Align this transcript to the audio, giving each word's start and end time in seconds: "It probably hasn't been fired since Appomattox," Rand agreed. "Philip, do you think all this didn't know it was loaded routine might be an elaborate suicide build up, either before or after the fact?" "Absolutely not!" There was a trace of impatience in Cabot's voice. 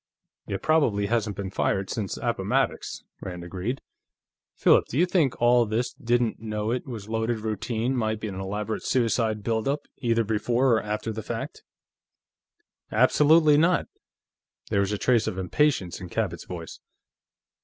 "It 0.47 0.63
probably 0.63 1.05
hasn't 1.05 1.35
been 1.35 1.51
fired 1.51 1.91
since 1.91 2.17
Appomattox," 2.17 3.03
Rand 3.21 3.43
agreed. 3.43 3.81
"Philip, 4.55 4.85
do 4.87 4.97
you 4.97 5.05
think 5.05 5.39
all 5.39 5.63
this 5.67 5.93
didn't 5.93 6.39
know 6.39 6.71
it 6.71 6.87
was 6.87 7.07
loaded 7.07 7.41
routine 7.41 7.95
might 7.95 8.19
be 8.19 8.27
an 8.27 8.33
elaborate 8.39 8.81
suicide 8.81 9.43
build 9.43 9.67
up, 9.67 9.81
either 9.99 10.23
before 10.23 10.73
or 10.73 10.81
after 10.81 11.11
the 11.11 11.21
fact?" 11.21 11.61
"Absolutely 12.91 13.57
not!" 13.59 13.89
There 14.71 14.79
was 14.79 14.91
a 14.91 14.97
trace 14.97 15.27
of 15.27 15.37
impatience 15.37 16.01
in 16.01 16.09
Cabot's 16.09 16.45
voice. 16.45 16.79